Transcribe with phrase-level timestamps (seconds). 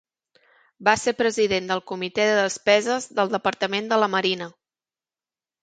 [0.87, 4.51] Va ser president de el Comitè de Despeses del Departament de la Marina.